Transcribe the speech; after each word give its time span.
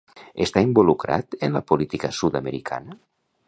Està 0.45 0.63
involucrat 0.67 1.37
en 1.49 1.55
la 1.59 1.63
política 1.73 2.13
sud-americana? 2.23 2.99